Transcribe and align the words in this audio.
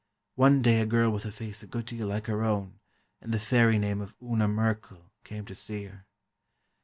One 0.33 0.63
day 0.63 0.81
a 0.81 0.87
girl 0.87 1.11
with 1.11 1.25
a 1.25 1.31
face 1.31 1.61
a 1.61 1.67
good 1.67 1.85
deal 1.85 2.07
like 2.07 2.25
her 2.25 2.41
own, 2.43 2.79
and 3.21 3.31
the 3.31 3.37
fairy 3.37 3.77
name 3.77 4.01
of 4.01 4.15
Una 4.19 4.47
Merkel, 4.47 5.11
came 5.23 5.45
to 5.45 5.53
see 5.53 5.83
her. 5.83 6.07